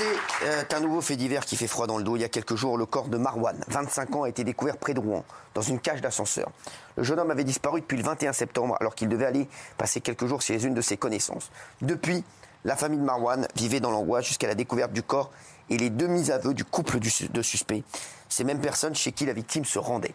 [0.00, 2.16] C'est euh, un nouveau fait divers qui fait froid dans le dos.
[2.16, 4.94] Il y a quelques jours, le corps de Marwan, 25 ans, a été découvert près
[4.94, 6.50] de Rouen, dans une cage d'ascenseur.
[6.96, 10.26] Le jeune homme avait disparu depuis le 21 septembre, alors qu'il devait aller passer quelques
[10.26, 11.50] jours chez une de ses connaissances.
[11.82, 12.24] Depuis,
[12.64, 15.30] la famille de Marwan vivait dans l'angoisse jusqu'à la découverte du corps
[15.68, 17.84] et les demi-aveux du couple de suspects.
[18.28, 20.14] Ces mêmes personnes chez qui la victime se rendait.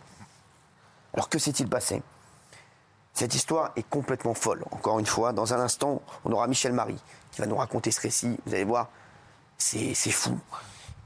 [1.13, 2.01] Alors que s'est-il passé?
[3.13, 4.63] Cette histoire est complètement folle.
[4.71, 8.01] Encore une fois, dans un instant, on aura Michel Marie qui va nous raconter ce
[8.01, 8.37] récit.
[8.45, 8.89] Vous allez voir,
[9.57, 10.37] c'est fou.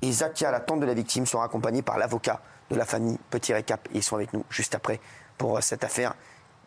[0.02, 3.18] Et Zakia, la tante de la victime, sera accompagnée par l'avocat de la famille.
[3.30, 5.00] Petit récap, et ils sont avec nous juste après
[5.38, 6.14] pour euh, cette affaire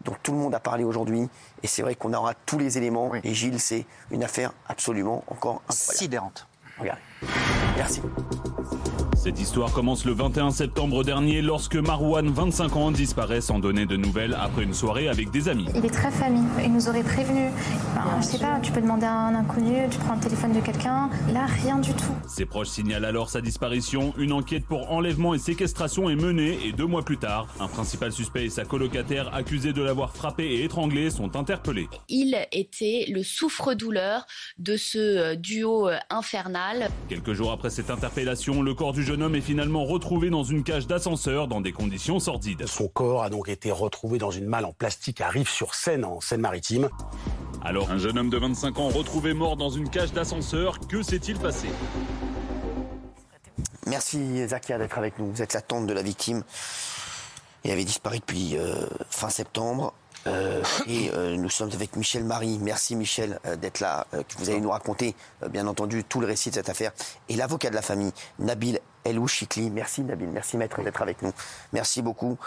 [0.04, 1.28] dont tout le monde a parlé aujourd'hui.
[1.62, 3.12] Et c'est vrai qu'on aura tous les éléments.
[3.22, 5.98] Et Gilles, c'est une affaire absolument encore incroyable.
[5.98, 6.46] Sidérante.
[6.78, 7.02] Regardez.
[7.76, 8.02] Merci.
[9.22, 13.96] Cette histoire commence le 21 septembre dernier lorsque Marwan, 25 ans, disparaît sans donner de
[13.96, 15.66] nouvelles après une soirée avec des amis.
[15.76, 16.42] Il est très famille.
[16.64, 17.50] Il nous aurait prévenu.
[17.94, 20.58] Ben, je sais pas, tu peux demander à un inconnu, tu prends le téléphone de
[20.58, 21.08] quelqu'un.
[21.32, 22.16] Là, rien du tout.
[22.26, 24.12] Ses proches signalent alors sa disparition.
[24.18, 28.10] Une enquête pour enlèvement et séquestration est menée et deux mois plus tard, un principal
[28.10, 31.88] suspect et sa colocataire accusés de l'avoir frappé et étranglé sont interpellés.
[32.08, 34.26] Il était le souffre-douleur
[34.58, 36.90] de ce euh, duo euh, infernal.
[37.08, 40.42] Quelques jours après cette interpellation, le corps du jeune jeune homme est finalement retrouvé dans
[40.42, 42.66] une cage d'ascenseur dans des conditions sordides.
[42.66, 46.88] Son corps a donc été retrouvé dans une malle en plastique à Rive-sur-Seine, en Seine-Maritime.
[47.62, 51.38] Alors, un jeune homme de 25 ans retrouvé mort dans une cage d'ascenseur, que s'est-il
[51.38, 51.68] passé?
[53.86, 55.30] Merci Zakia d'être avec nous.
[55.30, 56.42] Vous êtes la tante de la victime.
[57.64, 59.92] Il avait disparu depuis euh, fin septembre.
[60.26, 62.58] Euh, et euh, nous sommes avec Michel Marie.
[62.60, 65.14] Merci Michel euh, d'être là, que vous allez nous raconter,
[65.50, 66.92] bien entendu, tout le récit de cette affaire.
[67.28, 69.70] Et l'avocat de la famille, Nabil Elou Chikli.
[69.70, 71.32] Merci Nabil, merci maître d'être avec nous.
[71.72, 72.38] Merci beaucoup.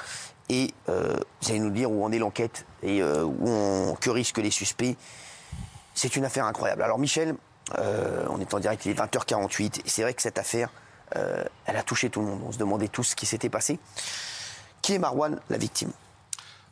[0.50, 4.52] Et vous allez nous dire où en est l'enquête et où on, que risquent les
[4.52, 4.96] suspects.
[5.96, 6.84] C'est une affaire incroyable.
[6.84, 7.36] Alors Michel,
[7.78, 9.82] on est en direct, il est 20h48.
[9.86, 10.70] Et c'est vrai que cette affaire,
[11.12, 12.42] elle a touché tout le monde.
[12.48, 13.80] On se demandait tous ce qui s'était passé.
[14.84, 15.92] Qui est Marwan, la victime?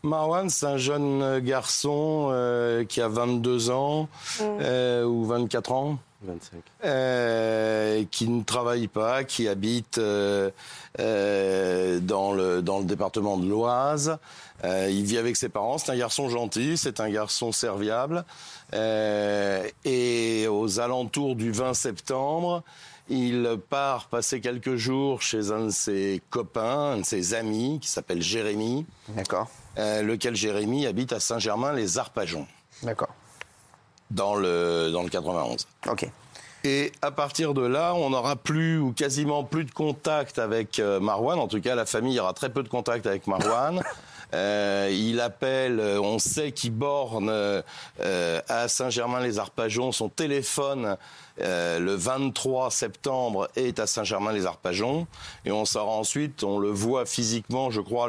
[0.04, 4.44] Marwan, c'est un jeune garçon euh, qui a 22 ans mm.
[4.62, 5.98] euh, ou 24 ans.
[6.24, 6.60] 25.
[6.86, 10.52] Euh, qui ne travaille pas, qui habite dans,
[10.98, 14.18] le, dans le département de l'Oise.
[14.64, 15.78] il vit avec ses parents.
[15.78, 18.26] C'est un garçon gentil, c'est un garçon serviable.
[18.74, 22.64] et aux alentours du 20 septembre,
[23.10, 27.90] il part passer quelques jours chez un de ses copains, un de ses amis, qui
[27.90, 28.86] s'appelle Jérémy.
[29.10, 29.50] D'accord.
[29.78, 32.48] Euh, lequel Jérémy habite à Saint-Germain-les-Arpajons.
[32.84, 33.14] D'accord.
[34.12, 35.68] Dans le, dans le 91.
[35.88, 36.08] Ok.
[36.66, 41.00] Et à partir de là, on n'aura plus ou quasiment plus de contact avec euh,
[41.00, 41.40] Marwan.
[41.40, 43.82] En tout cas, la famille aura très peu de contact avec Marwan.
[44.34, 49.92] Euh, il appelle, euh, on sait qu'il borne euh, à Saint-Germain-les-Arpajons.
[49.92, 50.98] Son téléphone
[51.40, 55.08] le 23 septembre est à Saint-Germain-les-Arpajons.
[55.46, 58.08] Et on ensuite, on le voit physiquement, je crois,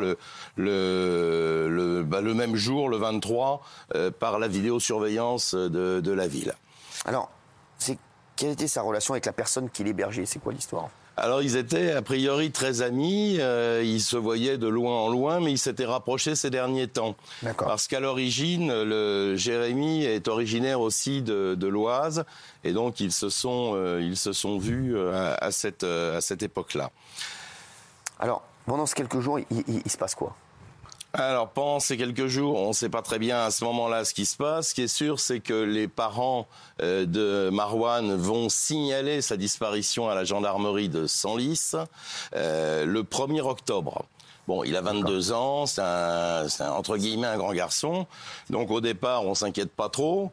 [0.56, 3.62] le, bah, même jour, le 23,
[4.18, 6.54] par la vidéosurveillance de, de la ville.
[7.06, 7.30] Alors,
[8.36, 10.26] quelle était sa relation avec la personne qui l'hébergeait?
[10.26, 10.91] C'est quoi l'histoire?
[11.16, 15.41] Alors ils étaient a priori très amis, euh, ils se voyaient de loin en loin,
[15.41, 17.14] mais ils s'étaient rapprochés ces derniers temps.
[17.56, 22.24] Parce qu'à l'origine, le Jérémy est originaire aussi de, l'Oise,
[22.62, 26.42] et donc ils se sont, euh, ils se sont vus euh, à, cette, à cette
[26.42, 26.91] époque-là.
[28.19, 30.36] Alors, pendant ces quelques jours, il se passe quoi?
[31.14, 34.12] Alors pendant ces quelques jours, on ne sait pas très bien à ce moment-là ce
[34.12, 34.70] qui se passe.
[34.70, 36.48] Ce qui est sûr, c'est que les parents
[36.82, 41.72] euh, de Marwan vont signaler sa disparition à la gendarmerie de Senlis
[42.34, 44.06] euh, le 1er octobre.
[44.47, 48.06] Bon, il a 22 ans, c'est un, entre guillemets un grand garçon.
[48.50, 50.31] Donc au départ, on s'inquiète pas trop.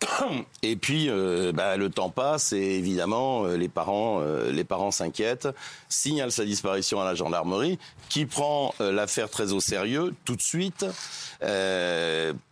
[0.62, 4.90] Et puis, euh, bah, le temps passe et évidemment, euh, les parents, euh, les parents
[4.90, 5.48] s'inquiètent,
[5.88, 7.78] signalent sa disparition à la gendarmerie,
[8.08, 10.84] qui prend l'affaire très au sérieux tout de suite.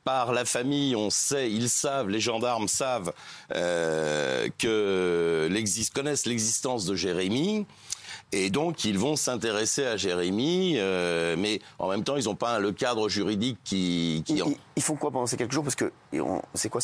[0.04, 3.12] par la famille, on sait, ils savent, les gendarmes savent
[3.50, 5.48] que
[5.92, 7.66] connaissent l'existence de Jérémy.
[8.32, 12.60] Et donc, ils vont s'intéresser à Jérémy, euh, mais en même temps, ils n'ont pas
[12.60, 14.22] le cadre juridique qui...
[14.24, 14.40] qui
[14.76, 15.64] ils, font quoi pendant ces quelques jours?
[15.64, 15.92] Parce que
[16.54, 16.80] c'est quoi,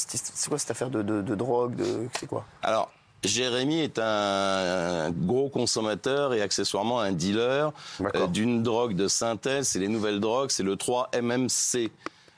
[0.48, 2.44] quoi, cette affaire de, de, drogue de, C'est quoi?
[2.62, 2.90] Alors,
[3.22, 9.68] Jérémy est un, gros consommateur et accessoirement un dealer euh, d'une drogue de synthèse.
[9.68, 11.90] C'est les nouvelles drogues, c'est le 3-MMC.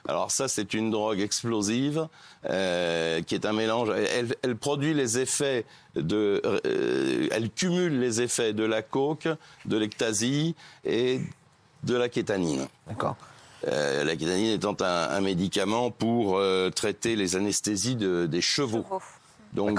[0.09, 2.09] Alors ça, c'est une drogue explosive
[2.49, 3.91] euh, qui est un mélange.
[4.43, 9.29] Elle, produit les effets de, euh, elle cumule les effets de la coke,
[9.67, 11.21] de l'ectasie et
[11.85, 12.67] de la kétanine.
[12.87, 13.17] D'accord.
[13.67, 16.41] Euh, la kétanine étant un, médicament pour
[16.75, 18.87] traiter les anesthésies de, des chevaux.
[19.53, 19.79] Donc,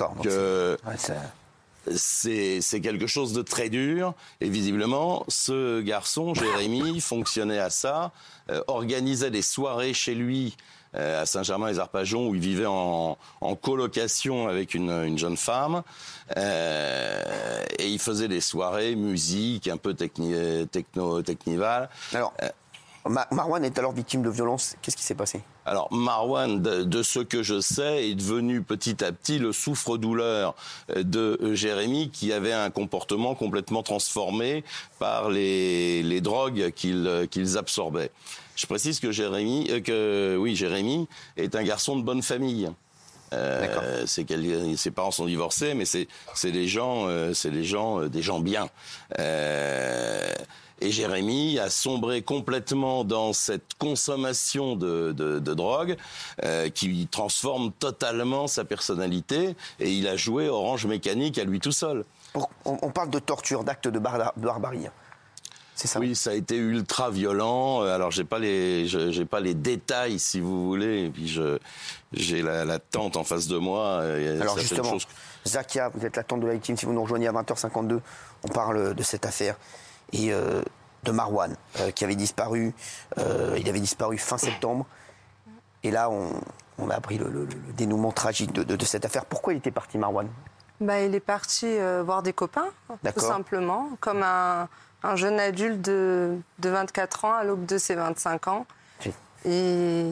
[1.95, 4.13] c'est quelque chose de très dur.
[4.41, 8.11] Et visiblement, ce garçon, Jérémy, fonctionnait à ça,
[8.49, 10.55] euh, organisait des soirées chez lui
[10.95, 13.17] euh, à Saint-Germain-les-Arpajons où il vivait en,
[13.61, 15.83] colocation avec une, jeune femme.
[16.37, 21.89] Euh, et il faisait des soirées, musique, un peu techno, technival.
[22.13, 22.33] Alors,
[23.05, 24.75] Marwan est alors victime de violence.
[24.81, 25.41] Qu'est-ce qui s'est passé?
[25.65, 30.55] Alors Marwan, de, ce que je sais, est devenu petit à petit le souffre-douleur
[30.95, 34.63] euh, de Jérémy, qui avait un comportement complètement transformé
[34.99, 38.11] par les, drogues qu'ils absorbaient.
[38.55, 41.07] Je précise que Jérémy, euh, que oui, Jérémy
[41.37, 42.69] est un garçon de bonne famille.
[43.31, 44.25] Euh, c'est
[44.75, 46.07] ses parents sont divorcés, mais c'est
[46.51, 48.67] des gens, c'est des gens, des gens bien.
[50.81, 55.97] Et Jérémy a sombré complètement dans cette consommation de, de, de drogue
[56.43, 59.55] euh, qui transforme totalement sa personnalité.
[59.79, 62.05] Et il a joué Orange Mécanique à lui tout seul.
[62.65, 64.87] On, parle de torture, d'actes de, barbarie.
[65.75, 65.99] C'est Ça.
[65.99, 67.83] Oui, ça a été ultra violent.
[67.83, 71.05] Euh, alors j'ai pas les, j'ai pas les détails si vous voulez.
[71.05, 71.57] Et puis je,
[72.13, 74.01] j'ai la, la, tante en face de moi.
[74.41, 74.97] Alors justement,
[75.47, 76.77] Zakia, vous êtes la tante de la victime.
[76.77, 77.99] Si vous nous rejoignez à 20h52,
[78.43, 79.55] on parle de cette affaire
[80.13, 80.61] et euh,
[81.03, 82.73] de Marwan, euh, qui avait disparu.
[83.17, 84.85] Euh, il avait disparu fin septembre.
[85.83, 87.47] Et là, on, a appris le,
[87.77, 89.25] dénouement tragique de, cette affaire.
[89.25, 90.27] Pourquoi il était parti, Marwan?
[90.81, 92.69] Bah, Il est parti voir des copains,
[93.13, 94.67] tout simplement, comme un,
[95.15, 98.65] jeune adulte de, de, 24 ans à l'aube de ses 25 ans.
[99.45, 100.03] Et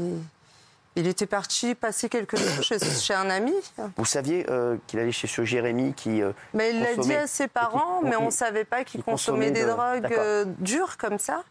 [0.97, 3.53] il était parti passer quelques jours chez, un ami.
[3.97, 6.23] Vous saviez euh, qu'il allait chez ce Jérémy qui.
[6.23, 9.51] Euh, mais il l'a dit à ses parents, mais on ne savait pas qu'il consommait,
[9.51, 11.43] des drogues euh, dures comme ça.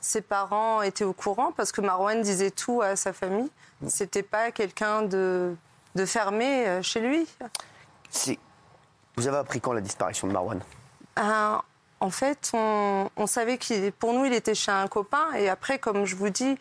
[0.00, 3.50] Ses parents étaient au courant parce que Marwan disait tout à sa famille.
[3.88, 5.54] C'était pas quelqu'un de,
[5.96, 7.26] de fermé chez lui.
[9.16, 10.60] Vous avez appris quand la disparition de Marwan?
[11.16, 15.32] En fait, on, on savait qu'il, pour nous, il était chez un copain.
[15.36, 16.56] Et après, comme je vous dis,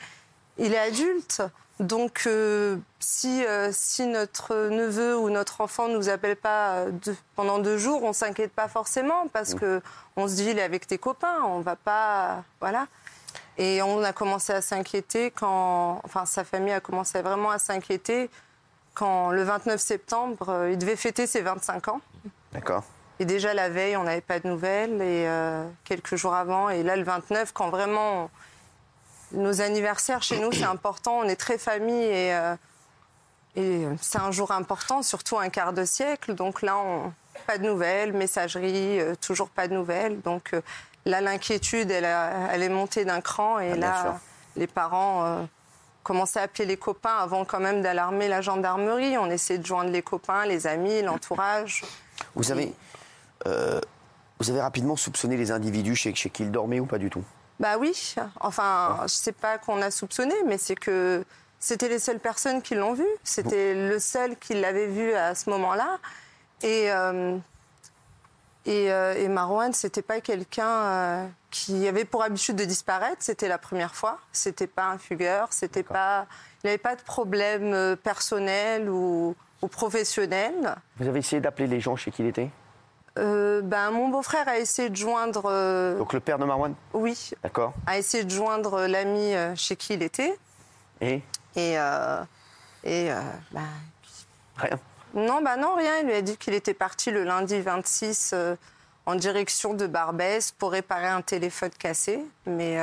[0.59, 1.41] il est adulte.
[1.81, 6.91] Donc, euh, si, euh, si notre neveu ou notre enfant ne nous appelle pas euh,
[7.35, 9.81] pendant deux jours, on s'inquiète pas forcément parce que
[10.15, 12.85] on se dit il est avec tes copains, on va pas, voilà.
[13.57, 18.29] Et on a commencé à s'inquiéter quand, enfin, sa famille a commencé vraiment à s'inquiéter
[18.93, 22.01] quand le 29 septembre, il devait fêter ses 25 ans.
[22.53, 22.83] D'accord.
[23.19, 25.27] Et déjà la veille, on n'avait pas de nouvelles et
[25.83, 28.29] quelques jours avant, et là le 29, quand vraiment
[29.33, 31.19] nos anniversaires chez nous, c'est important.
[31.19, 32.55] On est très famille et, euh,
[33.55, 36.35] et c'est un jour important, surtout un quart de siècle.
[36.35, 37.13] Donc là, on,
[37.47, 40.21] pas de nouvelles, messagerie, euh, toujours pas de nouvelles.
[40.21, 40.61] Donc euh,
[41.05, 44.19] là, l'inquiétude, elle, elle, est montée d'un cran et ah, là,
[44.55, 45.47] les parents
[46.03, 49.17] commençaient à appeler les copains avant quand même d'alarmer la gendarmerie.
[49.17, 51.83] On essayait de joindre les copains, les amis, l'entourage.
[52.35, 52.73] Vous avez,
[53.45, 57.23] vous avez rapidement soupçonné les individus chez, chez qui ils dormaient ou pas du tout?
[57.61, 58.15] Bah oui.
[58.39, 61.23] Enfin, je sais pas qu'on a soupçonné, mais c'est que
[61.59, 63.05] c'était les seules personnes qui l'ont vu.
[63.23, 65.99] C'était le seul qui l'avait vu à ce moment-là.
[66.63, 67.37] Et, euh,
[68.65, 73.17] et, euh, et, Marwan, c'était pas quelqu'un euh, qui avait pour habitude de disparaître.
[73.19, 74.17] C'était la première fois.
[74.31, 75.49] C'était pas un fugueur.
[75.51, 76.25] C'était pas.
[76.63, 80.75] Il n'avait pas de problème personnel ou, ou professionnel.
[80.97, 82.49] Vous avez essayé d'appeler les gens chez qui il était?
[83.17, 85.43] Euh, ben, Mon beau-frère a essayé de joindre.
[85.45, 87.31] Euh, Donc le père de Marwan Oui.
[87.43, 87.73] D'accord.
[87.85, 90.37] A essayé de joindre l'ami euh, chez qui il était.
[91.01, 91.21] Et
[91.55, 91.73] Et.
[92.83, 93.09] et
[93.51, 93.61] ben,
[94.57, 94.79] Rien.
[95.13, 95.99] Non, bah non, rien.
[95.99, 98.33] Il lui a dit qu'il était parti le lundi 26
[99.05, 102.23] en direction de Barbès pour réparer un téléphone cassé.
[102.45, 102.77] Mais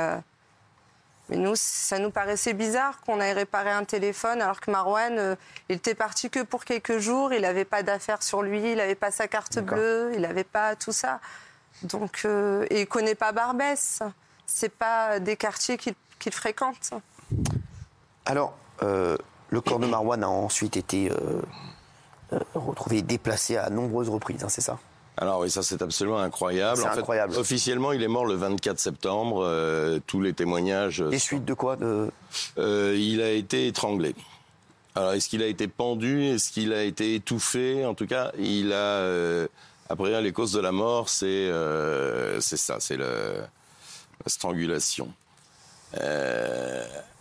[1.29, 5.35] mais nous, ça nous paraissait bizarre qu'on ait réparé un téléphone alors que Marwan, euh,
[5.69, 8.95] il était parti que pour quelques jours, il n'avait pas d'affaires sur lui, il n'avait
[8.95, 11.19] pas sa carte bleue, il n'avait pas tout ça.
[11.83, 14.01] Donc, euh, et il connaît pas Barbès.
[14.47, 16.91] C'est pas des quartiers qu'il fréquente.
[18.25, 19.15] Alors, euh,
[19.49, 21.11] le corps de Marwan a ensuite été
[22.55, 24.79] retrouvé déplacé à nombreuses reprises, hein, c'est ça?
[25.21, 26.81] Alors oui, ça c'est absolument incroyable.
[26.81, 27.35] En incroyable.
[27.35, 29.43] officiellement, il est mort le 24 septembre.
[29.43, 31.01] Euh, tous les témoignages.
[31.01, 32.09] Les suites de quoi de...
[32.57, 34.15] Euh, il a été étranglé.
[34.95, 36.23] Alors est-ce qu'il a été pendu?
[36.23, 37.85] Est-ce qu'il a été étouffé?
[37.85, 38.75] En tout cas, il a.
[38.75, 39.47] Euh,
[39.89, 41.51] après, les causes de la mort, c'est
[42.39, 43.47] c'est ça, c'est la
[44.27, 45.11] strangulation.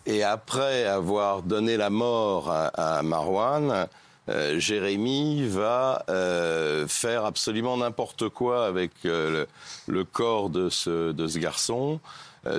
[0.06, 3.88] et après avoir donné la mort à, à Marwan,
[4.28, 9.46] euh, Jérémy va euh, faire absolument n'importe quoi avec euh,
[9.86, 12.00] le, corps de ce, de ce garçon.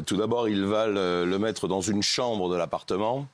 [0.06, 3.28] tout d'abord, il va le, mettre dans une chambre de l'appartement.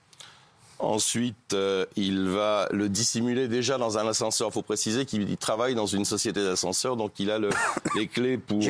[0.79, 1.55] Ensuite,
[1.95, 4.49] il va le dissimuler déjà dans un ascenseur.
[4.49, 7.49] Il faut préciser qu'il travaille dans une société d'ascenseurs, donc il a le,
[7.95, 8.61] les clés pour...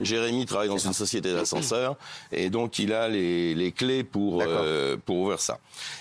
[0.00, 0.46] Jérémy.
[0.46, 1.96] travaille dans une société d'ascenseurs
[2.32, 5.58] et donc il a les, les clés pour euh, pour ouvrir ça.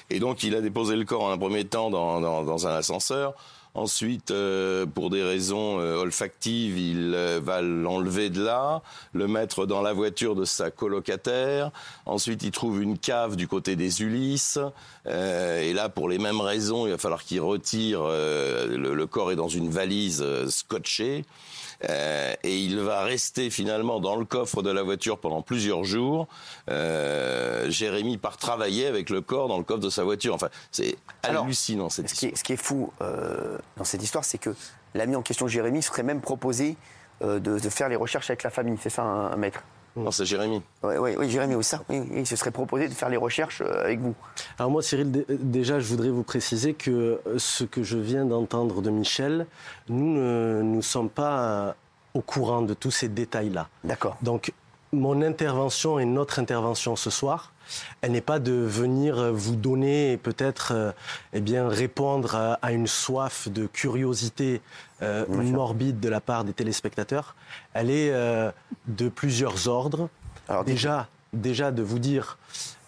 [0.10, 2.75] Et donc il a déposé le corps en un premier temps dans, dans, dans un
[2.75, 3.34] ascenseur.
[3.74, 8.82] Ensuite, euh, pour des raisons euh, olfactives, il euh, va l'enlever de là,
[9.13, 11.70] le mettre dans la voiture de sa colocataire.
[12.08, 14.58] Ensuite, il trouve une cave du côté des Ulysses.
[15.06, 18.00] Euh, et là, pour les mêmes raisons, il va falloir qu'il retire.
[18.04, 21.24] euh, le, le corps est dans une valise scotchée.
[21.89, 26.27] Euh, et il va rester finalement dans le coffre de la voiture pendant plusieurs jours.
[26.69, 30.34] Euh, Jérémy part travailler avec le corps dans le coffre de sa voiture.
[30.34, 32.34] Enfin, c'est Alors, hallucinant cette Ce qui, histoire.
[32.34, 34.55] est, ce qui est fou euh, dans cette histoire, c'est que
[34.96, 36.77] l'ami en question, Jérémy, serait même proposé
[37.22, 38.77] de, de faire les recherches avec la famille.
[38.81, 39.63] C'est ça, un, un maître
[39.98, 40.62] Non, c'est Jérémy.
[40.84, 41.82] Oui, oui, oui, Jérémy, oui, ça.
[41.89, 44.13] Oui, il se serait proposé de faire les recherches euh, avec vous.
[44.60, 46.92] Alors moi, Cyril, dé- déjà, je voudrais vous préciser que
[47.25, 49.48] euh, ce que je viens d'entendre de Michel,
[49.89, 51.74] nous ne nous sommes pas euh,
[52.13, 53.68] au courant de tous ces détails-là.
[53.84, 54.18] D'accord.
[54.22, 54.54] Donc,
[54.94, 57.51] mon intervention et notre intervention ce soir,
[58.01, 60.91] elle n'est pas de venir euh, vous donner et peut-être euh,
[61.34, 64.62] eh bien, répondre à, à une soif de curiosité
[65.01, 67.36] euh, morbide de la part des téléspectateurs.
[67.74, 68.51] Elle est euh,
[68.88, 70.10] de plusieurs ordres.
[70.48, 72.38] Alors, déjà, déjà de vous dire,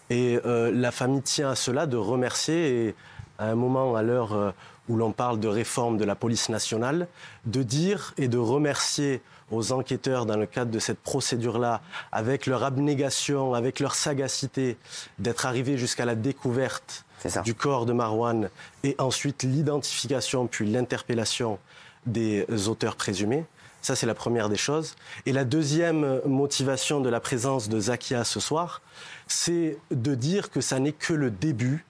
[0.08, 2.94] et la famille tient à cela, de remercier, et
[3.38, 4.54] à un moment, à l'heure
[4.88, 7.06] où l'on parle de réforme de la police nationale,
[7.46, 11.80] de dire et de remercier aux enquêteurs dans le cadre de cette procédure-là,
[12.12, 14.76] avec leur abnégation, avec leur sagacité,
[15.18, 17.04] d'être arrivés jusqu'à la découverte
[17.44, 18.48] du corps de Marwan
[18.82, 21.58] et ensuite l'identification puis l'interpellation
[22.06, 23.44] des auteurs présumés.
[23.82, 24.94] Ça, c'est la première des choses.
[25.26, 28.82] Et la deuxième motivation de la présence de Zakia ce soir,
[29.26, 31.86] c'est de dire que ça n'est que le début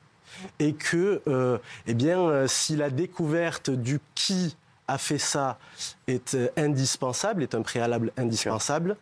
[0.59, 4.57] et que, euh, eh bien, euh, si la découverte du qui
[4.91, 5.59] a fait ça
[6.07, 8.97] est euh, indispensable, est un préalable indispensable,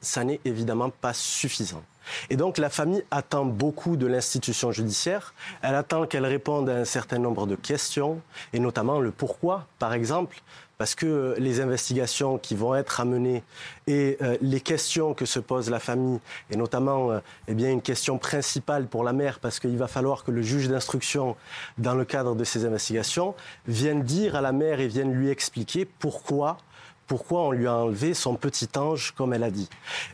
[0.00, 1.82] ça n'est évidemment pas suffisant.
[2.30, 5.34] Et donc la famille attend beaucoup de l'institution judiciaire.
[5.62, 8.20] Elle attend qu'elle réponde à un certain nombre de questions,
[8.52, 10.42] et notamment le pourquoi, par exemple,
[10.78, 13.42] parce que euh, les investigations qui vont être amenées
[13.86, 17.82] et euh, les questions que se pose la famille, et notamment euh, eh bien, une
[17.82, 21.36] question principale pour la mère, parce qu'il va falloir que le juge d'instruction,
[21.78, 23.34] dans le cadre de ces investigations,
[23.66, 26.58] vienne dire à la mère et vienne lui expliquer pourquoi
[27.06, 29.68] pourquoi on lui a enlevé son petit ange, comme elle a dit.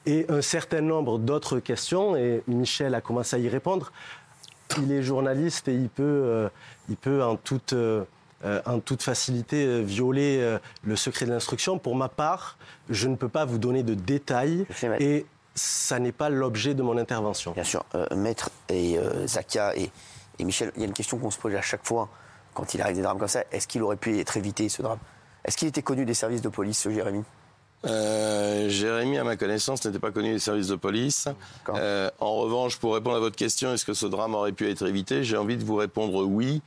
[0.07, 3.93] Et un certain nombre d'autres questions, et Michel a commencé à y répondre.
[4.79, 6.49] Il est journaliste et il peut, euh,
[6.89, 7.75] il peut en, toute,
[8.45, 11.79] euh, en toute facilité euh, violer euh, le secret de l'instruction.
[11.79, 12.57] Pour ma part,
[12.89, 14.67] je ne peux pas vous donner de détails
[14.99, 17.53] et ça n'est pas l'objet de mon intervention.
[17.53, 19.91] Bien sûr, euh, Maître et euh, Zakia et,
[20.39, 22.09] et Michel, il y a une question qu'on se pose à chaque fois
[22.55, 23.45] quand il arrive des drames comme ça.
[23.53, 24.99] Est-ce qu'il aurait pu être évité, ce drame?
[25.45, 27.23] Est-ce qu'il était connu des services de police, ce Jérémy?
[27.87, 31.29] Euh, Jérémy, à ma connaissance, n'était pas connu des services de police.
[31.71, 34.87] Euh, en revanche, pour répondre à votre question, est-ce que ce drame aurait pu être
[34.87, 35.25] évité?
[35.25, 36.61] J'ai envie de vous répondre oui,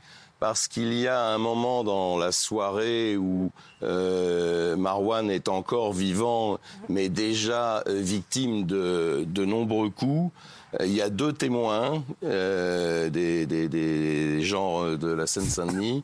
[0.43, 3.49] parce qu'il y a un moment dans la soirée où
[3.81, 6.59] euh, Marwan est encore vivant,
[6.89, 10.33] mais déjà euh, victime de, nombreux coups.
[10.81, 13.07] Euh, Il y a deux témoins, des,
[14.41, 16.03] gens de la Seine-Saint-Denis,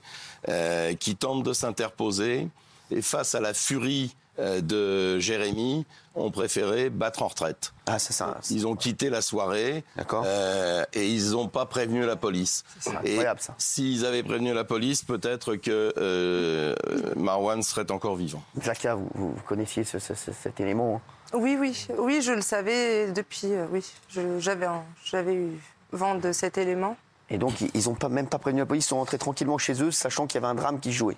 [1.02, 2.48] qui tentent de s'interposer.
[2.92, 4.16] Et face à la furie
[4.62, 7.72] de Jérémy, ont préféré battre en retraite.
[7.88, 8.38] Ah, c'est ça.
[8.42, 10.24] c'est- Ils ont quitté la soirée D'accord.
[10.26, 12.64] euh, et ils n'ont pas prévenu la police.
[12.80, 13.56] C'est Et incroyable, ça.
[13.58, 16.76] s'ils avaient prévenu la police, peut-être que euh,
[17.16, 18.42] Marwan serait encore vivant.
[18.62, 21.38] Zakia, vous, vous connaissiez ce- ce- ce- cet élément hein?
[21.38, 23.54] Oui, oui, oui, je le savais depuis.
[23.54, 25.52] euh, oui, Je- j'avais un- j'avais eu
[25.92, 26.98] vent de cet élément.
[27.30, 29.82] Et donc, ils- n'ont pas, même pas prévenu la police, ils sont rentrés tranquillement chez
[29.84, 31.18] eux, sachant qu'il y avait un drame qui jouait.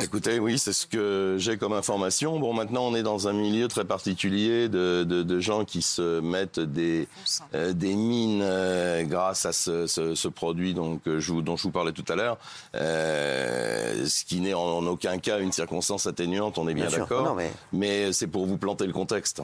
[0.00, 2.38] Écoutez, oui, c'est ce que j'ai comme information.
[2.38, 6.20] Bon, maintenant, on est dans un milieu très particulier de, de- de gens qui se
[6.20, 7.08] mettent des,
[7.54, 11.56] euh, des mines euh, grâce à ce, ce- ce produit donc, euh, je vous- dont
[11.56, 12.36] je vous parlais tout à l'heure,
[12.74, 17.34] euh, ce qui n'est en, en aucun cas une circonstance atténuante, on est bien, d'accord.
[17.34, 19.40] Mais- mais c'est pour vous planter le contexte.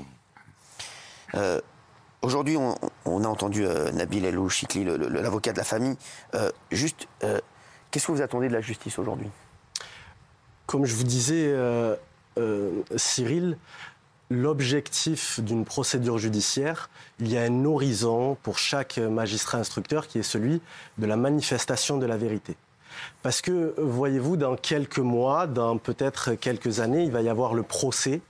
[2.21, 5.97] Aujourd'hui, on, on a entendu euh, Nabil El Chikli, l'avocat de la famille.
[6.35, 7.41] Euh, juste, euh,
[7.91, 9.27] qu'est-ce que vous attendez de la justice aujourd'hui?
[10.73, 11.95] Comme je vous disais, euh,
[12.39, 13.59] euh, Cyril,
[14.31, 16.89] l'objectif d'une procédure judiciaire,
[17.21, 20.63] il y a un horizon pour chaque magistrat instructeur qui est celui
[20.97, 22.57] de la manifestation de la vérité.
[23.23, 27.65] Parce que, voyez-vous, dans quelques mois, dans peut-être quelques années, il va y avoir le
[27.65, 28.23] procès.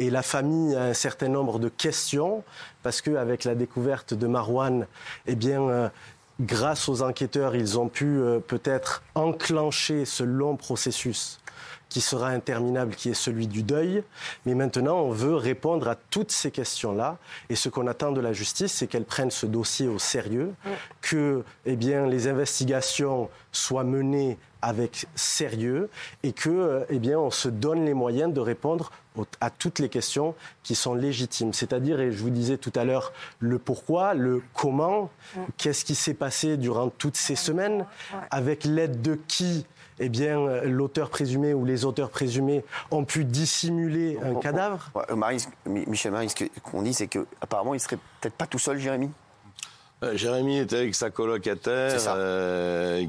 [0.00, 2.42] Et la famille a un certain nombre de questions,
[2.82, 4.88] parce qu'avec la découverte de Marwan,
[5.28, 5.88] eh bien, euh,
[6.40, 11.38] grâce aux enquêteurs, ils ont pu peut-être enclencher ce long processus
[11.88, 14.02] qui sera interminable, qui est celui du deuil.
[14.46, 17.18] Mais maintenant, on veut répondre à toutes ces questions-là.
[17.48, 20.54] Et ce qu'on attend de la justice, c'est qu'elle prenne ce dossier au sérieux,
[21.00, 25.90] que eh bien, les investigations soient menées avec sérieux
[26.22, 28.90] et que, eh bien, on se donne les moyens de répondre
[29.40, 31.52] à toutes les questions qui sont légitimes.
[31.52, 35.10] C'est-à-dire, et je vous disais tout à l'heure, le pourquoi, le comment,
[35.58, 37.84] qu'est-ce qui s'est passé durant toutes ces semaines,
[38.30, 39.66] avec l'aide de qui
[39.98, 45.16] eh bien, euh, l'auteur présumé ou les auteurs présumés ont pu dissimuler un cadavre euh,
[45.66, 49.10] Michel Marie, ce qu'on dit, c'est qu'apparemment, il serait peut-être pas tout seul, Jérémy.
[50.02, 51.96] Euh, Jérémy était avec sa colocataire,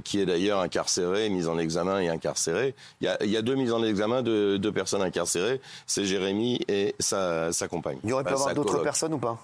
[0.03, 2.75] qui est d'ailleurs incarcérée, mise en examen et incarcérée.
[3.01, 7.49] Il y a, deux mises en examen de deux personnes incarcérées, c'est Jérémy et sa,
[7.69, 7.97] compagne.
[8.03, 9.39] Il y aurait pu avoir d'autres personnes ou pas?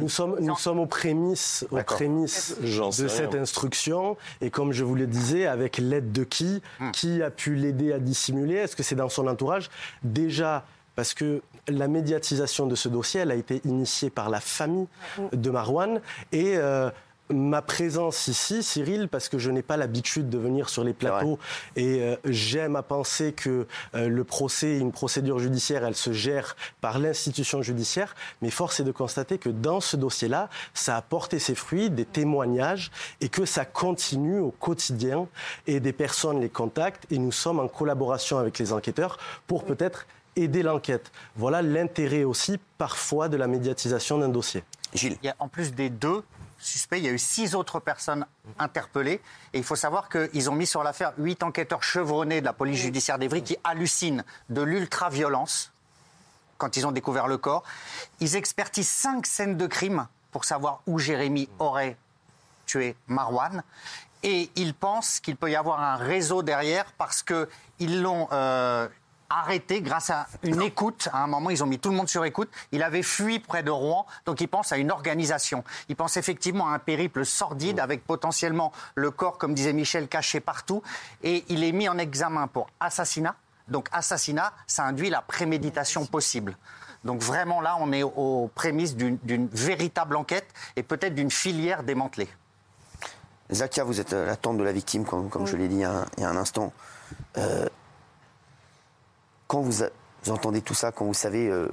[0.00, 4.16] Nous sommes, nous sommes aux prémices, aux prémices de cette instruction.
[4.40, 6.90] Et comme je vous le disais, avec l'aide de qui hmm.
[6.92, 8.56] Qui a pu l'aider à dissimuler?
[8.56, 9.70] Est-ce que c'est dans son entourage?
[10.02, 10.64] Déjà,
[10.96, 14.86] parce que la médiatisation de ce dossier, elle a été initiée par la famille
[15.32, 16.00] de Marouane.
[16.32, 16.90] Et euh,
[17.30, 21.38] ma présence ici, Cyril, parce que je n'ai pas l'habitude de venir sur les plateaux
[21.76, 26.56] et euh, j'aime à penser que euh, le procès, une procédure judiciaire, elle se gère
[26.80, 31.38] par l'institution judiciaire, mais force est de constater que dans ce dossier-là, ça a porté
[31.38, 35.26] ses fruits, des témoignages et que ça continue au quotidien
[35.66, 40.06] et des personnes les contactent et nous sommes en collaboration avec les enquêteurs pour peut-être
[40.36, 41.10] aider l'enquête.
[41.36, 44.62] Voilà l'intérêt aussi parfois de la médiatisation d'un dossier.
[44.94, 45.16] Gilles.
[45.22, 46.22] Il y a, en plus des deux,
[46.60, 46.98] suspects.
[46.98, 48.26] Il y a eu six autres personnes
[48.58, 49.20] interpellées.
[49.52, 52.80] Et il faut savoir qu'ils ont mis sur l'affaire huit enquêteurs chevronnés de la police
[52.80, 55.72] judiciaire d'Evry qui hallucinent de l'ultra-violence
[56.58, 57.64] quand ils ont découvert le corps.
[58.20, 61.96] Ils expertisent cinq scènes de crime pour savoir où Jérémy aurait
[62.66, 63.62] tué Marwan.
[64.22, 68.86] Et ils pensent qu'il peut y avoir un réseau derrière parce qu'ils l'ont euh,
[69.30, 71.08] arrêté grâce à une écoute.
[71.12, 72.50] À un moment, ils ont mis tout le monde sur écoute.
[72.72, 75.64] Il avait fui près de Rouen, donc il pense à une organisation.
[75.88, 80.40] Il pense effectivement à un périple sordide avec potentiellement le corps, comme disait Michel, caché
[80.40, 80.82] partout.
[81.22, 83.36] Et il est mis en examen pour assassinat.
[83.68, 86.56] Donc assassinat, ça induit la préméditation possible.
[87.04, 92.28] Donc vraiment là, on est aux prémices d'une véritable enquête et peut-être d'une filière démantelée.
[93.52, 96.04] Zakia, vous êtes la tante de la victime, comme, je l'ai dit il y, a
[96.18, 96.72] un, instant.
[97.36, 97.66] Euh,
[99.50, 99.82] quand vous,
[100.28, 101.68] entendez tout ça, quand vous savez euh,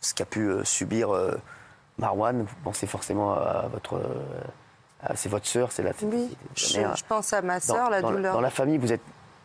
[0.00, 1.36] ce qu'a pu euh, subir euh,
[1.98, 4.00] Marwan, vous pensez forcément à votre.
[5.16, 5.90] c'est votre sœur, c'est la.
[6.02, 8.32] Oui, je, pense à ma sœur, la douleur.
[8.32, 9.02] Dans la famille, vous êtes,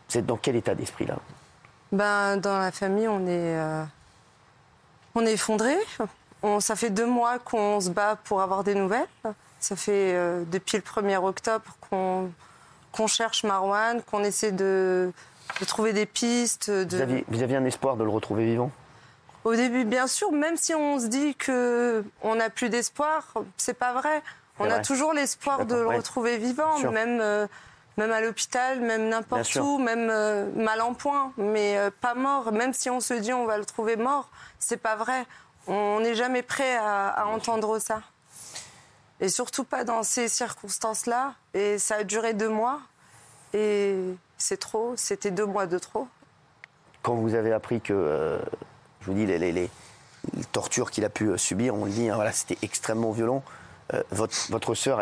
[0.10, 1.15] vous êtes dans quel état d'esprit là?
[1.91, 3.58] Ben, Dans la famille, on est.
[5.15, 5.76] on est effondré.
[6.44, 9.08] On, ça fait deux mois qu'on se bat pour avoir des nouvelles.
[9.60, 10.13] Ça fait
[10.46, 15.12] depuis le 1er octobre qu'on cherche Marwan, qu'on essaie de,
[15.60, 16.70] de trouver des pistes.
[16.70, 17.24] De...
[17.28, 18.72] Vous, aviez, un espoir de le retrouver vivant
[19.44, 23.78] Au début, bien sûr, même si on se dit que on n'a plus d'espoir, c'est
[23.78, 24.22] pas vrai.
[24.60, 27.48] On a toujours l'espoir de le retrouver vivant, même, euh,
[27.98, 32.52] même à l'hôpital, même n'importe où, même euh, mal en point, mais euh, pas mort.
[32.52, 35.26] Même si on se dit on va le trouver mort, c'est pas vrai.
[35.68, 38.02] On n'est jamais prêt à, à entendre ça.
[39.20, 41.36] Et surtout pas dans ces circonstances-là.
[41.54, 42.82] Et ça a duré deux mois.
[43.54, 43.96] Et
[44.42, 46.08] c'est trop, c'était deux mois de trop.
[47.04, 48.40] Quand vous avez appris que, euh,
[49.02, 49.70] je vous dis, les,
[50.52, 53.44] tortures qu'il a pu euh, subir, on le dit, hein, voilà, c'était extrêmement violent.
[53.94, 55.02] Euh, votre, votre sœur,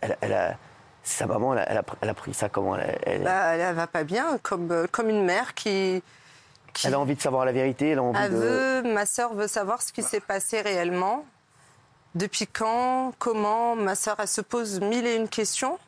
[0.00, 0.56] elle, a,
[1.02, 4.38] sa maman, elle a, elle a, pris ça comment Elle, bah, elle, va pas bien,
[4.42, 6.02] comme, comme une mère qui,
[6.84, 9.82] Elle a envie de savoir la vérité, elle a envie veut, ma sœur veut savoir
[9.82, 11.24] ce qui s'est passé réellement.
[12.14, 15.78] Depuis quand Comment Ma sœur, elle se pose mille et une questions.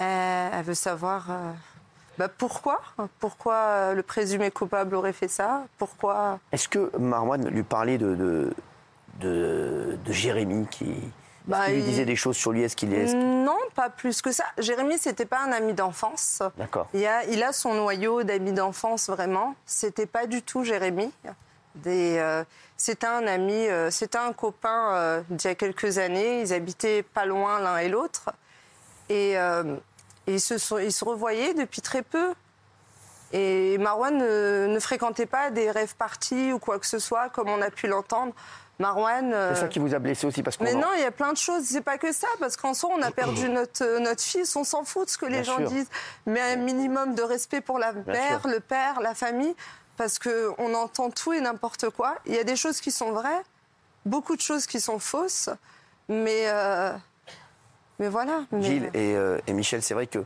[0.00, 1.52] Euh, elle veut savoir euh,
[2.18, 2.80] bah, pourquoi?
[3.18, 5.64] Pourquoi euh, le présumé coupable aurait fait ça?
[5.76, 6.38] Pourquoi?
[6.52, 10.94] Est-ce que Marwan lui parlait de, de, de, Jérémy qui.
[11.46, 12.62] Bah, lui disait des choses sur lui?
[12.62, 14.44] Est-ce qu'il est, Non, pas plus que ça.
[14.56, 16.42] Jérémy, c'était pas un ami d'enfance.
[16.56, 16.88] D'accord.
[16.94, 19.54] Il, a, il a son noyau d'amis d'enfance, vraiment.
[19.66, 21.12] C'était pas du tout Jérémy.
[22.76, 26.40] c'était un ami, c'était un copain d'il y a quelques années.
[26.40, 28.30] Ils habitaient pas loin l'un et l'autre.
[29.08, 29.36] Et
[30.34, 32.34] ils se, se revoyaient depuis très peu.
[33.32, 37.62] Et Marwan ne, fréquentait pas des rêves partis ou quoi que ce soit, comme on
[37.62, 38.32] a pu l'entendre.
[38.80, 39.32] Marwan.
[39.32, 41.32] Euh, c'est ça qui vous a blessé aussi parce Mais non, il y a plein
[41.32, 41.64] de choses.
[41.64, 44.56] C'est pas que ça, parce qu'en soi, on a perdu notre, euh, notre fils.
[44.56, 45.90] On s'en fout de ce que les gens disent.
[46.26, 49.54] Mais un minimum de respect pour la mère, le père, la famille,
[49.96, 52.16] parce qu'on entend tout et n'importe quoi.
[52.26, 53.42] Il y a des choses qui sont vraies,
[54.06, 55.50] beaucoup de choses qui sont fausses.
[56.08, 56.44] Mais.
[56.46, 56.92] Euh,
[58.00, 58.40] mais voilà.
[58.50, 60.24] mais- Gilles et, euh, et Michel, c'est vrai que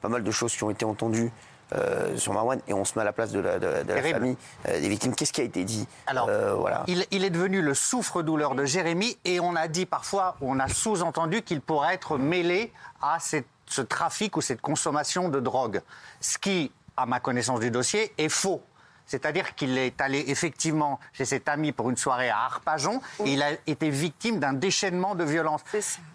[0.00, 1.30] pas mal de choses qui ont été entendues
[1.74, 3.88] euh, sur Marwan et on se met à la place de la, de la- de
[3.88, 4.18] la Terrible.
[4.18, 4.36] famille
[4.68, 5.14] euh, des victimes.
[5.14, 6.84] Qu'est-ce qui a été dit Alors, Euh, voilà.
[6.86, 10.68] il, il est devenu le souffre-douleur de Jérémy et on a dit parfois, on a
[10.68, 15.82] sous-entendu qu'il pourrait être mêlé à cette- ce trafic ou cette consommation de drogue.
[16.22, 18.62] Ce qui, à ma connaissance du dossier, est faux.
[19.08, 23.42] C'est-à-dire qu'il est allé effectivement chez cet ami pour une soirée à Arpajon et il
[23.42, 25.62] a été victime d'un déchaînement de violence.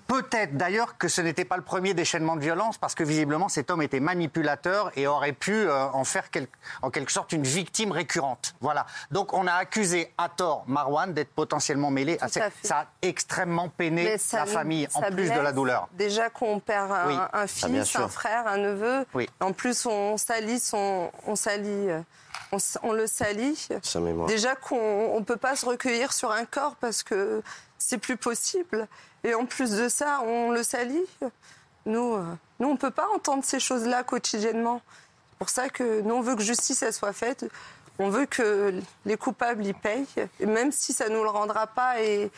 [0.08, 3.72] Peut-être d'ailleurs que ce n'était pas le premier déchaînement de violence parce que visiblement cet
[3.72, 6.48] homme était manipulateur et aurait pu euh, en faire quel-
[6.82, 8.54] en quelque sorte une victime récurrente.
[8.62, 8.86] Voilà.
[9.12, 12.50] Donc on a accusé à tort Marwan d'être potentiellement mêlé à Tout cette- à.
[12.68, 15.88] Ça a extrêmement peiné ça la famille en plus de la douleur.
[15.94, 17.16] Déjà qu'on perd un, Oui.
[17.16, 19.06] un Ah, fils, un frère, un neveu.
[19.14, 19.28] Oui.
[19.40, 22.02] En plus, on salit son, on salit, euh,
[22.84, 23.68] on, le salit.
[23.82, 24.28] Sa mémoire.
[24.28, 27.42] Déjà qu'on ne peut pas se recueillir sur un corps parce que
[27.78, 28.88] c'est plus possible.
[29.24, 31.06] Et en plus de ça, on le salit.
[31.86, 32.24] Nous, euh,
[32.60, 34.82] nous on ne peut pas entendre ces choses-là quotidiennement.
[35.32, 37.46] C'est pour ça que nous, on veut que justice elle soit faite.
[38.00, 38.74] On veut que
[39.06, 40.06] les coupables y payent.
[40.40, 42.32] Et même si ça ne nous le rendra pas et,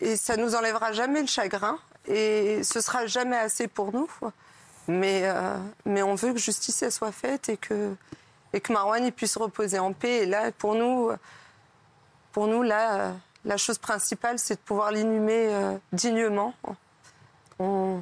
[0.00, 1.78] et ça nous enlèvera jamais le chagrin.
[2.06, 4.08] Et ce sera jamais assez pour nous.
[4.88, 7.94] Mais, euh, mais on veut que justice elle soit faite et que,
[8.56, 10.22] et que Marwan il puisse reposer en paix.
[10.22, 11.10] Et là, pour nous,
[12.32, 13.12] pour nous là,
[13.44, 16.54] la chose principale, c'est de pouvoir l'inhumer euh, dignement
[17.58, 18.00] On-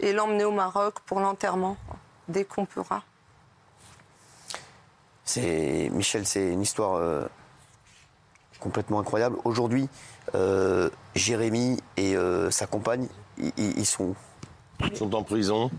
[0.00, 1.76] et l'emmener au Maroc pour l'enterrement
[2.28, 3.02] dès qu'on pourra.
[5.24, 7.24] C'est Michel, c'est une histoire euh,
[8.60, 9.36] complètement incroyable.
[9.44, 9.88] Aujourd'hui,
[10.34, 14.16] euh, Jérémy et euh, sa compagne, ils, sont où
[14.82, 15.70] Ils sont en prison.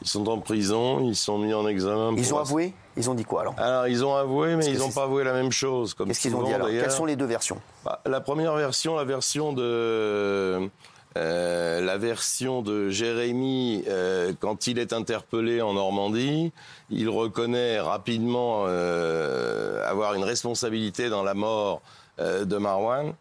[0.00, 2.12] Ils sont en prison, ils sont mis en examen.
[2.16, 4.90] Ils ont avoué Ils ont dit quoi alors Alors, ils ont avoué, mais ils n'ont
[4.90, 5.94] pas avoué la même chose.
[5.94, 6.84] comme Qu'est-ce qu'ils ont souvent, dit alors d'ailleurs.
[6.84, 10.70] Quelles sont les deux versions Bah, la première version, la version de
[11.18, 16.52] euh, la version de Jérémy euh, quand il est interpellé en Normandie,
[16.90, 21.82] il reconnaît rapidement euh, avoir une responsabilité dans la mort
[22.18, 23.14] de Marwan.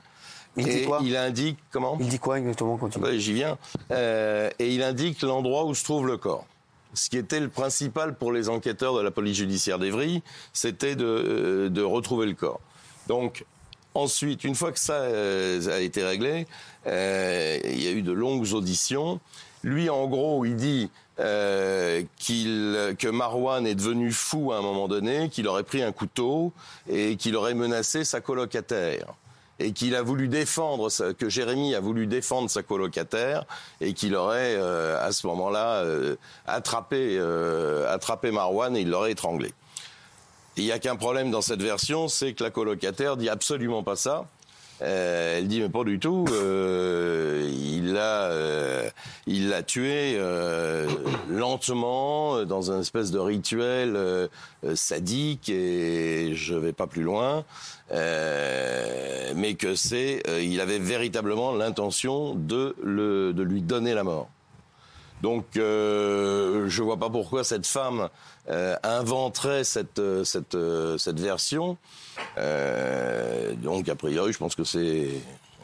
[0.58, 3.58] Il dit quoi il indique comment Il dit quoi exactement quand il Ouais, J'y viens.
[3.90, 6.46] Et il indique l'endroit où se trouve le corps.
[6.94, 10.22] Ce qui était le principal pour les enquêteurs de la police judiciaire d'Evry,
[10.54, 12.60] c'était de, euh, retrouver le corps.
[13.08, 13.46] Donc,
[13.94, 16.48] ensuite, une fois que ça euh, a été réglé,
[16.88, 19.20] euh, il y a eu de longues auditions.
[19.64, 25.48] Lui, en gros, il dit que Marwan est devenu fou à un moment donné, qu'il
[25.48, 26.52] aurait pris un couteau
[26.90, 29.14] et qu'il aurait menacé sa colocataire
[29.62, 33.46] et qu'il a voulu défendre, que Jérémy a voulu défendre sa colocataire
[33.80, 36.16] et qu'il aurait euh, à ce moment-là euh,
[36.48, 39.54] attrapé, euh, attrapé Marwan et il l'aurait étranglé.
[40.58, 43.96] Il n'y a qu'un problème dans cette version, c'est que la colocataire dit absolument pas
[43.96, 44.26] ça.
[44.82, 46.26] Euh, elle dit mais pas du tout.
[46.32, 48.90] euh, il l'a, euh,
[49.28, 50.20] il l'a tué
[51.30, 53.98] lentement dans un espèce de rituel
[54.76, 57.44] sadique et je vais pas plus loin.
[57.92, 64.30] Mais que c'est, il avait véritablement l'intention de lui donner la mort.
[65.22, 68.10] Donc, euh, je vois pas pourquoi cette femme
[68.50, 70.58] euh, inventerait cette euh, cette
[70.98, 71.78] cette version.
[72.38, 75.10] Euh, donc, a priori, je pense que c'est.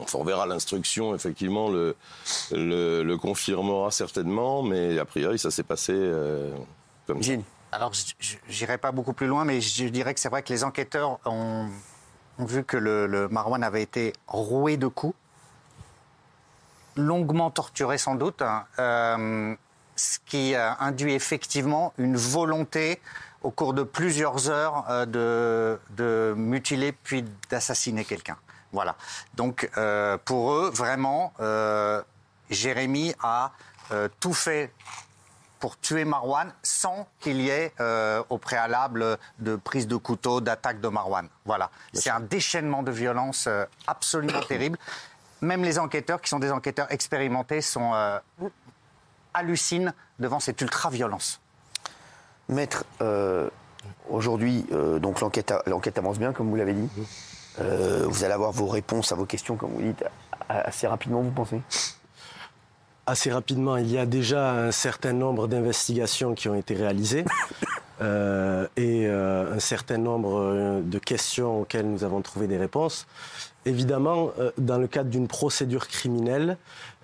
[0.00, 1.96] Enfin, on verra l'instruction, effectivement, le,
[2.52, 6.52] le le confirmera certainement, mais a priori, ça s'est passé euh,
[7.06, 7.30] comme ça.
[7.30, 7.42] Gilles
[7.72, 7.92] Alors,
[8.48, 11.66] j'irai pas beaucoup plus loin, mais je dirais que c'est vrai que les enquêteurs ont,
[12.38, 15.16] ont vu que le, le Marwan avait été roué de coups,
[16.98, 19.54] longuement torturé sans doute, hein, euh,
[19.96, 23.00] ce qui induit effectivement une volonté
[23.42, 28.36] au cours de plusieurs heures euh, de, de mutiler puis d'assassiner quelqu'un.
[28.72, 28.96] Voilà.
[29.34, 32.02] Donc, euh, pour eux, vraiment, euh,
[32.50, 33.52] Jérémy a
[33.92, 34.72] euh, tout fait
[35.58, 37.72] pour tuer Marwan sans qu'il y ait
[38.28, 41.28] au préalable de prise de couteau, d'attaque de Marwan.
[41.44, 41.70] Voilà.
[41.92, 43.48] C'est un déchaînement de violence
[43.88, 44.78] absolument terrible.
[45.40, 48.18] Même les enquêteurs, qui sont des enquêteurs expérimentés, sont euh,
[49.34, 51.40] hallucinent devant cette ultra-violence.
[52.48, 53.48] Maître, euh,
[54.08, 55.52] aujourd'hui, euh, donc l'enquête,
[55.96, 56.88] avance bien, comme vous l'avez dit.
[57.60, 60.04] Euh, vous allez avoir vos réponses à vos questions, comme vous dites,
[60.48, 61.60] assez rapidement, vous pensez?
[63.06, 67.24] Assez rapidement, il y a déjà un certain nombre d'investigations qui ont été réalisées
[68.00, 73.06] euh, et euh, un certain nombre euh, de questions auxquelles nous avons trouvé des réponses.
[73.66, 76.56] évidemment, euh, dans le cadre d'une procédure criminelle,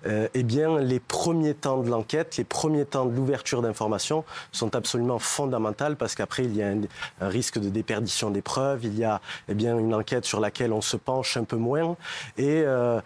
[0.07, 4.75] euh, eh bien, les premiers temps de l'enquête, les premiers temps de l'ouverture d'informations sont
[4.75, 6.81] absolument fondamentaux parce qu'après, il y a un,
[7.21, 10.73] un, risque de déperdition des preuves, il y a eh bien, une enquête sur laquelle
[10.73, 11.97] on se penche un peu moins.
[12.37, 13.01] Et euh,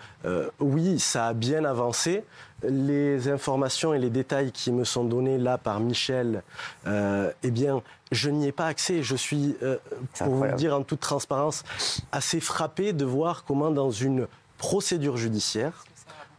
[0.59, 2.23] oui, ça a bien avancé.
[2.63, 6.43] Les informations et les détails qui me sont donnés là par Michel,
[6.87, 9.01] euh, eh bien, je n'y ai pas accès.
[9.03, 9.77] Je suis, euh,
[10.17, 11.63] pour vous le dire en toute transparence,
[12.11, 15.85] assez frappé de voir comment dans une procédure judiciaire,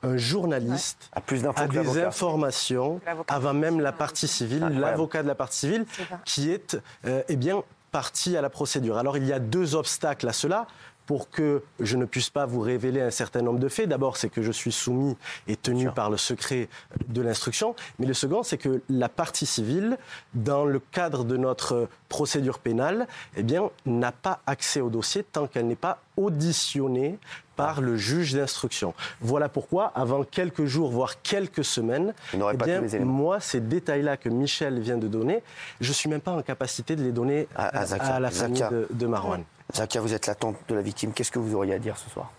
[0.03, 5.35] un journaliste a, plus a des informations avant même la partie civile, l'avocat de la
[5.35, 5.87] partie civile,
[6.25, 8.97] qui est euh, eh bien partie à la procédure.
[8.99, 10.67] Alors il y a deux obstacles à cela
[11.11, 13.89] pour que je ne puisse pas vous révéler un certain nombre de faits.
[13.89, 15.17] D'abord, c'est que je suis soumis
[15.49, 15.93] et tenu Sure.
[15.95, 16.69] par le secret
[17.09, 17.75] de l'instruction.
[17.99, 19.99] Mais le second, c'est que la partie civile,
[20.35, 25.49] dans le cadre de notre procédure pénale, eh bien, n'a pas accès au dossier tant
[25.49, 27.19] qu'elle n'est pas auditionnée
[27.57, 28.95] par le juge d'instruction.
[29.21, 34.79] Voilà pourquoi, avant quelques jours, voire quelques semaines, eh bien, moi, ces détails-là que Michel
[34.79, 35.43] vient de donner,
[35.81, 38.31] je ne suis même pas en capacité de les donner à, à, Zaka, à la
[38.31, 39.43] famille de, de Marwan.
[39.75, 41.13] Zakia, vous êtes la tante de la victime.
[41.13, 42.31] Qu'est-ce que vous auriez à dire ce soir?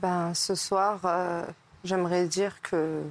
[0.00, 1.44] Ben, Ce soir, euh,
[1.84, 3.02] j'aimerais dire que,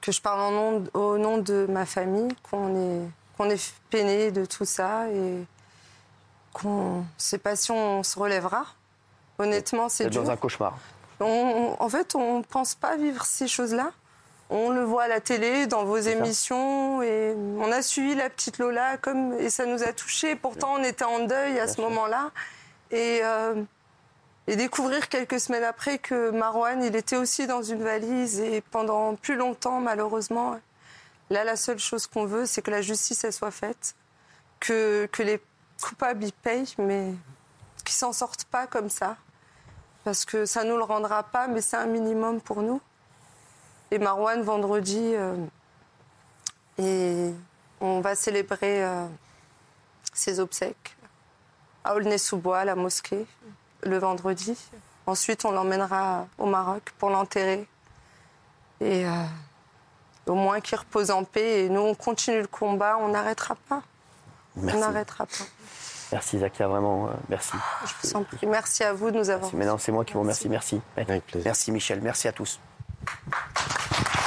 [0.00, 4.44] que je parle nom, au nom de ma famille, qu'on est, qu'on est peiné de
[4.44, 5.44] tout ça et
[6.52, 8.64] qu'on ne sait pas si on se relèvera.
[9.38, 10.22] Honnêtement, c'est dur.
[10.22, 10.78] dans un cauchemar.
[11.20, 13.90] On, on, en fait, on ne pense pas vivre ces choses-là.
[14.50, 18.58] On le voit à la télé, dans vos émissions, et on a suivi la petite
[18.58, 20.36] Lola comme et ça nous a touchés.
[20.36, 22.30] Pourtant, on était en deuil à ce moment-là,
[22.90, 23.62] et, euh,
[24.46, 29.14] et, découvrir quelques semaines après que Marwan, il était aussi dans une valise et pendant
[29.16, 30.58] plus longtemps, malheureusement.
[31.30, 33.96] Là, la seule chose qu'on veut, c'est que la justice elle soit faite,
[34.60, 35.40] que, que les
[35.82, 37.14] coupables y payent, mais
[37.84, 39.16] qu'ils s'en sortent pas comme ça,
[40.04, 42.82] parce que ça nous le rendra pas, mais c'est un minimum pour nous
[43.94, 45.00] et Marwan vendredi.
[45.14, 45.36] Euh,
[46.78, 47.30] et
[47.80, 49.06] on va célébrer euh,
[50.12, 50.96] ses obsèques
[51.84, 53.26] à Aulnay-sous-Bois, à la mosquée,
[53.82, 54.58] le vendredi.
[55.06, 57.66] Ensuite, on l'emmènera au Maroc pour l'enterrer.
[58.80, 59.10] Et euh,
[60.26, 61.64] au moins qu'il repose en paix.
[61.64, 63.82] Et nous, on continue le combat, on n'arrêtera pas.
[64.56, 64.76] Merci.
[64.76, 65.44] On n'arrêtera pas.
[66.12, 67.52] Merci Zakia, vraiment, euh, merci.
[67.86, 68.46] Je vous en prie.
[68.46, 69.42] Merci à vous de nous avoir.
[69.42, 69.56] Merci.
[69.56, 70.48] Mais non, c'est moi qui vous remercie.
[70.48, 70.80] Merci.
[71.44, 72.60] Merci Michel, merci à tous.
[73.06, 74.23] ハハハハ!